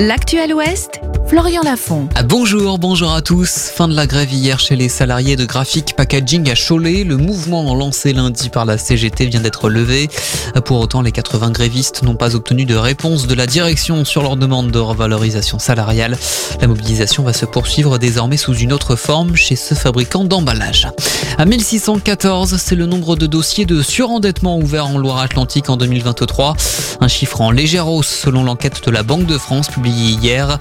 L'actuel 0.00 0.54
Ouest, 0.54 1.00
Florian 1.28 1.60
Lafont. 1.62 2.08
Ah, 2.14 2.22
bonjour, 2.22 2.78
bonjour 2.78 3.12
à 3.12 3.20
tous. 3.20 3.70
Fin 3.74 3.86
de 3.86 3.94
la 3.94 4.06
grève 4.06 4.32
hier 4.32 4.58
chez 4.58 4.76
les 4.76 4.88
salariés 4.88 5.36
de 5.36 5.44
graphique 5.44 5.94
packaging 5.94 6.50
à 6.50 6.54
Cholet. 6.54 7.04
Le 7.04 7.18
mouvement 7.18 7.74
lancé 7.74 8.14
lundi 8.14 8.48
par 8.48 8.64
la 8.64 8.78
CGT 8.78 9.26
vient 9.26 9.42
d'être 9.42 9.68
levé. 9.68 10.08
Pour 10.64 10.80
autant, 10.80 11.02
les 11.02 11.12
80 11.12 11.50
grévistes 11.50 12.02
n'ont 12.02 12.14
pas 12.14 12.34
obtenu 12.34 12.64
de 12.64 12.74
réponse 12.74 13.26
de 13.26 13.34
la 13.34 13.46
direction 13.46 14.06
sur 14.06 14.22
leur 14.22 14.38
demande 14.38 14.70
de 14.70 14.78
revalorisation 14.78 15.58
salariale. 15.58 16.16
La 16.62 16.66
mobilisation 16.66 17.24
va 17.24 17.34
se 17.34 17.44
poursuivre 17.44 17.98
désormais 17.98 18.38
sous 18.38 18.54
une 18.54 18.72
autre 18.72 18.96
forme 18.96 19.36
chez 19.36 19.54
ce 19.54 19.74
fabricant 19.74 20.24
d'emballage. 20.24 20.88
À 21.36 21.44
1614, 21.44 22.56
c'est 22.56 22.74
le 22.74 22.86
nombre 22.86 23.16
de 23.16 23.26
dossiers 23.26 23.66
de 23.66 23.82
surendettement 23.82 24.56
ouverts 24.56 24.86
en 24.86 24.96
Loire-Atlantique 24.96 25.68
en 25.68 25.76
2023. 25.76 26.56
Un 27.00 27.08
chiffre 27.08 27.42
en 27.42 27.50
légère 27.50 27.86
hausse 27.86 28.08
selon 28.08 28.44
l'enquête 28.44 28.82
de 28.84 28.90
la 28.90 29.02
Banque 29.02 29.26
de 29.26 29.36
France 29.36 29.68
publiée 29.68 30.16
hier. 30.20 30.58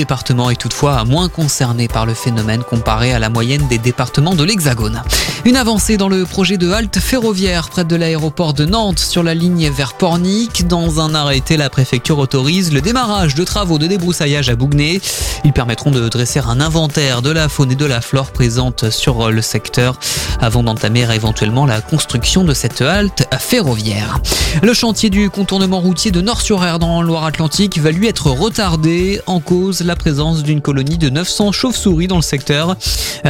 Département 0.00 0.48
est 0.48 0.56
toutefois 0.56 1.04
moins 1.04 1.28
concerné 1.28 1.86
par 1.86 2.06
le 2.06 2.14
phénomène 2.14 2.62
comparé 2.62 3.12
à 3.12 3.18
la 3.18 3.28
moyenne 3.28 3.68
des 3.68 3.76
départements 3.76 4.34
de 4.34 4.42
l'Hexagone. 4.42 5.02
Une 5.44 5.56
avancée 5.56 5.98
dans 5.98 6.08
le 6.08 6.24
projet 6.24 6.56
de 6.56 6.70
halte 6.70 6.98
ferroviaire 6.98 7.68
près 7.68 7.84
de 7.84 7.96
l'aéroport 7.96 8.54
de 8.54 8.64
Nantes 8.64 8.98
sur 8.98 9.22
la 9.22 9.34
ligne 9.34 9.68
vers 9.68 9.92
Pornic. 9.92 10.66
Dans 10.66 11.00
un 11.00 11.14
arrêté, 11.14 11.58
la 11.58 11.68
préfecture 11.68 12.18
autorise 12.18 12.72
le 12.72 12.80
démarrage 12.80 13.34
de 13.34 13.44
travaux 13.44 13.76
de 13.76 13.86
débroussaillage 13.86 14.48
à 14.48 14.56
Bougnay. 14.56 15.02
Ils 15.44 15.52
permettront 15.52 15.90
de 15.90 16.08
dresser 16.08 16.40
un 16.40 16.60
inventaire 16.60 17.20
de 17.20 17.30
la 17.30 17.50
faune 17.50 17.72
et 17.72 17.76
de 17.76 17.84
la 17.84 18.00
flore 18.00 18.30
présente 18.30 18.88
sur 18.88 19.30
le 19.30 19.42
secteur 19.42 19.98
avant 20.40 20.62
d'entamer 20.62 21.06
éventuellement 21.14 21.66
la 21.66 21.82
construction 21.82 22.42
de 22.42 22.54
cette 22.54 22.80
halte 22.80 23.24
ferroviaire. 23.38 24.18
Le 24.62 24.72
chantier 24.72 25.10
du 25.10 25.28
contournement 25.28 25.80
routier 25.80 26.10
de 26.10 26.22
Nord-sur-Air 26.22 26.78
dans 26.78 27.02
Loire-Atlantique 27.02 27.78
va 27.78 27.90
lui 27.90 28.08
être 28.08 28.30
retardé 28.30 29.20
en 29.26 29.40
cause 29.40 29.82
la 29.90 29.96
présence 29.96 30.44
d'une 30.44 30.60
colonie 30.60 30.98
de 30.98 31.10
900 31.10 31.50
chauves-souris 31.50 32.06
dans 32.06 32.14
le 32.14 32.22
secteur. 32.22 32.76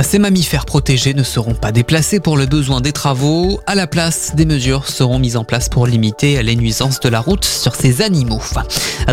Ces 0.03 0.19
mammifères 0.19 0.67
protégés 0.67 1.15
ne 1.15 1.23
seront 1.23 1.55
pas 1.55 1.73
déplacés 1.73 2.21
pour 2.21 2.37
le 2.37 2.45
besoin 2.45 2.83
des 2.83 2.93
travaux. 2.93 3.63
À 3.67 3.75
la 3.75 3.87
place, 3.87 4.33
des 4.35 4.45
mesures 4.45 4.87
seront 4.87 5.19
mises 5.19 5.39
en 5.39 5.45
place 5.45 5.71
pour 5.71 5.87
limiter 5.87 6.43
les 6.43 6.57
nuisances 6.57 7.01
de 7.01 7.09
la 7.09 7.21
route 7.21 7.47
sur 7.47 7.75
ces 7.75 8.03
animaux. 8.03 8.43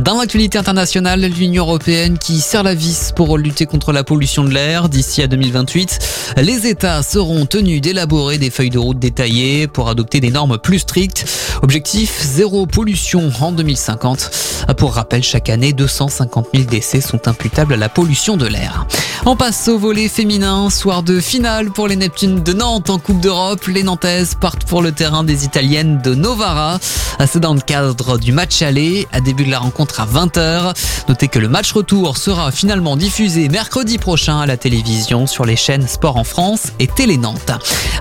Dans 0.01 0.19
l'actualité 0.19 0.57
internationale, 0.57 1.21
l'Union 1.21 1.63
européenne 1.63 2.17
qui 2.17 2.41
serre 2.41 2.63
la 2.63 2.75
vis 2.75 3.13
pour 3.15 3.37
lutter 3.37 3.65
contre 3.65 3.93
la 3.93 4.03
pollution 4.03 4.43
de 4.43 4.49
l'air 4.49 4.89
d'ici 4.89 5.21
à 5.21 5.27
2028. 5.27 5.99
Les 6.35 6.67
États 6.67 7.01
seront 7.03 7.45
tenus 7.45 7.79
d'élaborer 7.79 8.37
des 8.37 8.49
feuilles 8.49 8.69
de 8.71 8.77
route 8.77 8.99
détaillées 8.99 9.67
pour 9.67 9.87
adopter 9.87 10.19
des 10.19 10.31
normes 10.31 10.57
plus 10.57 10.79
strictes. 10.79 11.25
Objectif 11.61 12.21
zéro 12.23 12.65
pollution 12.65 13.31
en 13.41 13.51
2050. 13.51 14.31
Pour 14.77 14.93
rappel, 14.93 15.23
chaque 15.23 15.49
année, 15.49 15.73
250 15.73 16.47
000 16.53 16.65
décès 16.65 17.01
sont 17.01 17.27
imputables 17.27 17.73
à 17.73 17.77
la 17.77 17.89
pollution 17.89 18.37
de 18.37 18.45
l'air. 18.45 18.85
On 19.25 19.35
passe 19.35 19.67
au 19.67 19.77
volet 19.77 20.07
féminin, 20.07 20.69
soir 20.69 21.03
de 21.03 21.19
finale 21.19 21.71
pour 21.71 21.87
les 21.87 21.95
Neptunes 21.95 22.43
de 22.43 22.53
Nantes 22.53 22.89
en 22.89 22.99
Coupe 22.99 23.19
d'Europe. 23.19 23.65
Les 23.67 23.83
Nantaises 23.83 24.35
partent 24.39 24.65
pour 24.65 24.81
le 24.81 24.91
terrain 24.91 25.23
des 25.23 25.45
Italiennes 25.45 25.99
de 26.03 26.15
Novara. 26.15 26.79
C'est 27.25 27.39
dans 27.39 27.53
le 27.53 27.59
cadre 27.59 28.17
du 28.17 28.31
match 28.31 28.61
aller, 28.61 29.07
à 29.11 29.21
début 29.21 29.45
de 29.45 29.51
la 29.51 29.59
rencontre 29.59 29.99
à 29.99 30.05
20h. 30.05 30.73
Notez 31.09 31.27
que 31.27 31.39
le 31.39 31.47
match 31.47 31.71
retour 31.71 32.17
sera 32.17 32.51
finalement 32.51 32.95
diffusé 32.95 33.49
mercredi 33.49 33.97
prochain 33.97 34.39
à 34.39 34.45
la 34.45 34.57
télévision 34.57 35.27
sur 35.27 35.45
les 35.45 35.55
chaînes 35.55 35.87
Sport 35.87 36.17
en 36.17 36.23
France 36.23 36.67
et 36.79 36.87
Télé 36.87 37.17
Nantes. 37.17 37.51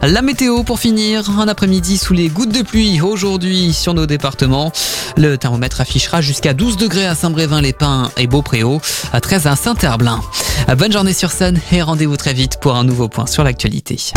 La 0.03 0.23
météo 0.23 0.63
pour 0.63 0.79
finir, 0.79 1.31
un 1.41 1.49
après-midi 1.49 1.99
sous 1.99 2.13
les 2.13 2.29
gouttes 2.29 2.53
de 2.53 2.63
pluie 2.63 3.01
aujourd'hui 3.01 3.73
sur 3.73 3.95
nos 3.95 4.07
départements. 4.07 4.73
Le 5.17 5.37
thermomètre 5.37 5.81
affichera 5.81 6.21
jusqu'à 6.21 6.53
12 6.53 6.77
degrés 6.77 7.07
à 7.07 7.15
Saint-Brévin-les-Pins 7.15 8.11
et 8.17 8.27
Beaupréau, 8.27 8.81
à 9.13 9.21
13 9.21 9.47
à 9.47 9.57
Saint-Herblain. 9.57 10.21
Bonne 10.77 10.93
journée 10.93 11.13
sur 11.13 11.31
Sun 11.31 11.59
et 11.73 11.83
rendez-vous 11.83 12.17
très 12.17 12.35
vite 12.35 12.59
pour 12.61 12.77
un 12.77 12.85
nouveau 12.85 13.09
point 13.09 13.27
sur 13.27 13.45
l'actualité. 13.45 14.13